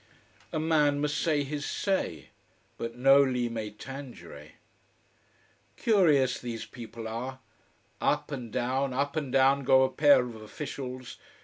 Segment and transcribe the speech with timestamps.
[0.51, 2.29] A man must say his say.
[2.79, 4.53] But noli me tangere.
[5.77, 7.37] Curious these people are.
[8.01, 11.17] Up and down, up and down go a pair of officials.